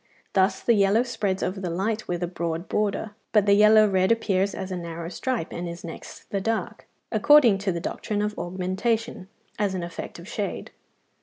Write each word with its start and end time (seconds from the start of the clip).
Thus 0.33 0.61
the 0.63 0.73
yellow 0.73 1.03
spreads 1.03 1.43
over 1.43 1.59
the 1.59 1.69
light 1.69 2.07
with 2.07 2.23
a 2.23 2.27
broad 2.27 2.67
border, 2.67 3.11
but 3.31 3.45
the 3.45 3.53
yellow 3.53 3.87
red 3.87 4.11
appears 4.11 4.55
as 4.55 4.71
a 4.71 4.75
narrower 4.75 5.11
stripe 5.11 5.53
and 5.53 5.69
is 5.69 5.83
next 5.83 6.27
the 6.31 6.41
dark, 6.41 6.87
according 7.11 7.59
to 7.59 7.71
the 7.71 7.79
doctrine 7.79 8.23
of 8.23 8.33
augmentation, 8.35 9.27
as 9.59 9.75
an 9.75 9.83
effect 9.83 10.17
of 10.17 10.27
shade. 10.27 10.71